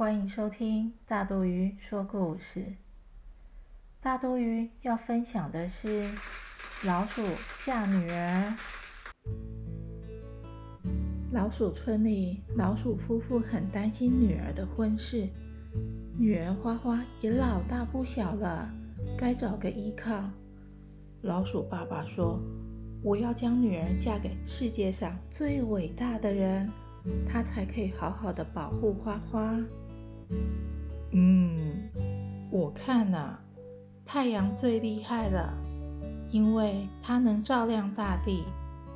[0.00, 2.72] 欢迎收听大多鱼说故事。
[4.00, 6.10] 大多鱼要分享的是
[6.84, 7.22] 老鼠
[7.66, 8.56] 嫁女儿。
[11.32, 15.28] 老鼠村里，老鼠夫妇很担心女儿的婚事。
[16.16, 18.70] 女儿花花也老大不小了，
[19.18, 20.30] 该找个依靠。
[21.20, 22.40] 老鼠爸爸说
[23.04, 26.72] ：“我要将女儿嫁给世界上最伟大的人，
[27.28, 29.62] 她才可以好好的保护花花。”
[31.12, 31.88] 嗯，
[32.50, 33.38] 我看呐，
[34.04, 35.52] 太阳最厉害了，
[36.30, 38.44] 因为它能照亮大地。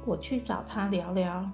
[0.07, 1.51] 我去找它聊聊。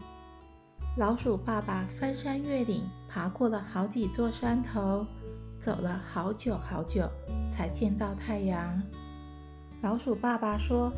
[0.96, 5.06] 老鼠爸爸翻山越岭，爬过了好几座山头，
[5.60, 7.08] 走了好久好久，
[7.50, 8.82] 才见到太阳。
[9.82, 10.92] 老鼠爸爸说：“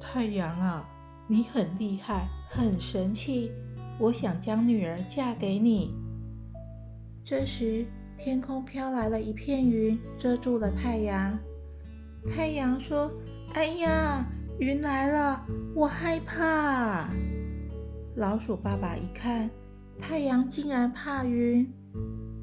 [0.00, 0.88] 太阳啊，
[1.26, 3.50] 你很厉害，很神气，
[3.98, 5.92] 我想将女儿嫁给你。”
[7.24, 7.84] 这时。
[8.18, 11.38] 天空飘来了一片云，遮住了太阳。
[12.28, 13.10] 太阳说
[13.54, 14.26] ：“哎呀，
[14.58, 15.40] 云来了，
[15.74, 17.08] 我害怕。”
[18.16, 19.48] 老鼠爸爸一看，
[19.98, 21.70] 太阳竟然怕云。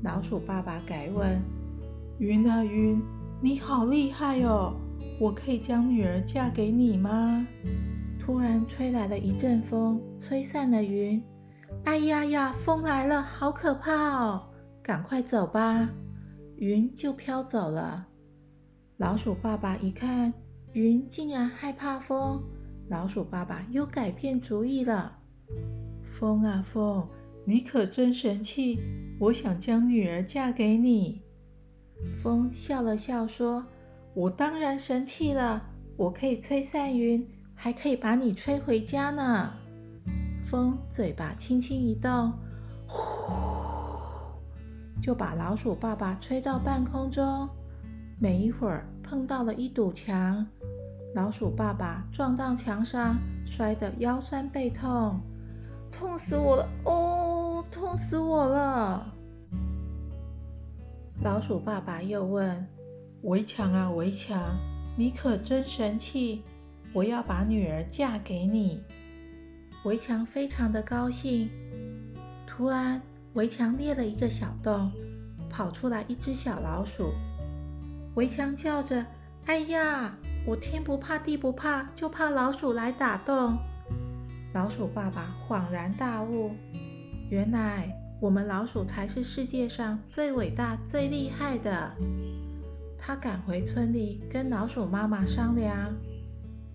[0.03, 1.41] 老鼠爸爸改问
[2.19, 3.01] ：“云啊云，
[3.41, 4.73] 你好厉害哦！
[5.19, 7.45] 我可以将女儿嫁给你吗？”
[8.17, 11.21] 突然吹来了一阵风，吹散了云。
[11.83, 14.43] 哎呀呀，风来了，好可怕哦！
[14.83, 15.89] 赶快走吧，
[16.57, 18.05] 云就飘走了。
[18.97, 20.33] 老鼠爸爸一看，
[20.73, 22.43] 云竟然害怕风，
[22.89, 25.19] 老鼠爸爸又改变主意了。
[26.03, 27.07] 风啊风，
[27.45, 28.77] 你可真神气！
[29.21, 31.21] 我想将女儿嫁给你。
[32.17, 33.65] 风笑了笑说
[34.13, 37.25] ：“我当然神气了，我可以吹散云，
[37.55, 39.53] 还可以把你吹回家呢。”
[40.45, 42.33] 风嘴巴轻轻一动，
[42.85, 43.62] 呼。
[45.03, 47.49] 就把老鼠爸爸吹到半空中，
[48.21, 50.47] 没一会儿碰到了一堵墙，
[51.13, 55.19] 老鼠爸爸撞到墙上，摔得腰酸背痛，
[55.91, 56.69] 痛死我了！
[56.85, 59.13] 哦，痛死我了！
[61.21, 62.65] 老鼠爸爸又问
[63.23, 64.41] ：“围墙啊围墙，
[64.97, 66.43] 你可真神气！
[66.93, 68.81] 我要把女儿嫁给你。”
[69.83, 71.49] 围墙非常的高兴，
[72.47, 73.01] 突然。
[73.33, 74.91] 围墙裂了一个小洞，
[75.49, 77.11] 跑出来一只小老鼠。
[78.15, 79.03] 围墙叫着
[79.47, 83.57] ：“哎呀，我天不怕地不怕，就怕老鼠来打洞。”
[84.53, 86.51] 老鼠爸爸恍然大悟：
[87.31, 87.89] 原来
[88.21, 91.91] 我们老鼠才是世界上最伟大、最厉害的。
[92.99, 95.91] 他赶回村里，跟老鼠妈妈商量，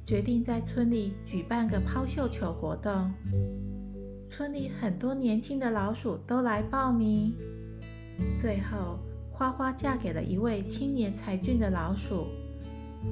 [0.04, 3.14] 决定在村里举办个抛绣球活动。
[4.28, 7.34] 村里很多年轻的老鼠都来报名，
[8.38, 8.98] 最后
[9.32, 12.26] 花花嫁给了一位青年才俊的老鼠，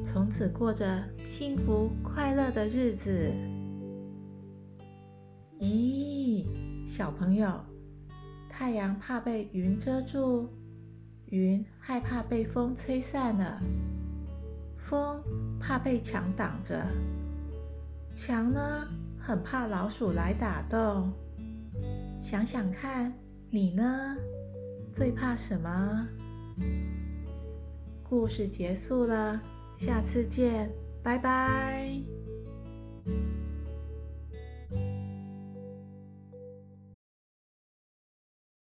[0.04, 3.34] 从此过着幸福快乐的日子。
[5.58, 6.44] 咦，
[6.86, 7.50] 小朋友，
[8.50, 10.50] 太阳怕被云遮住，
[11.30, 13.58] 云害怕被风吹散了，
[14.76, 15.22] 风
[15.58, 16.86] 怕被墙挡着，
[18.14, 18.86] 墙呢？
[19.26, 21.12] 很怕老鼠来打洞，
[22.20, 23.12] 想想看，
[23.50, 24.16] 你呢？
[24.92, 26.06] 最怕什么？
[28.04, 29.40] 故事结束了，
[29.74, 30.70] 下次见，
[31.02, 32.15] 拜拜。